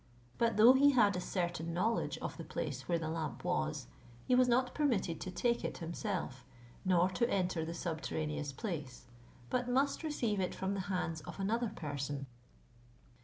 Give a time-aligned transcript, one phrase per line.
[0.39, 3.85] But though he had a certain knowledge of the place where the lamp was,
[4.25, 6.43] he was not permitted to take it himself,
[6.83, 9.05] nor to enter the .subterraneous place,
[9.51, 12.25] but must receive it from the hands of another person.